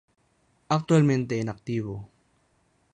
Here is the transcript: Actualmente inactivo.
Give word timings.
Actualmente 0.77 1.37
inactivo. 1.37 1.95